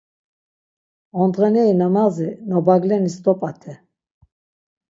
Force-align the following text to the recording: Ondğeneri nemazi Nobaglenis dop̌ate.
Ondğeneri 1.19 1.73
nemazi 1.79 2.29
Nobaglenis 2.49 3.15
dop̌ate. 3.23 3.73